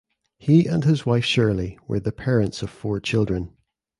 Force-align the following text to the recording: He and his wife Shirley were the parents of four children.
He 0.39 0.65
and 0.65 0.83
his 0.83 1.05
wife 1.05 1.23
Shirley 1.23 1.77
were 1.87 1.99
the 1.99 2.11
parents 2.11 2.63
of 2.63 2.71
four 2.71 2.99
children. 2.99 3.55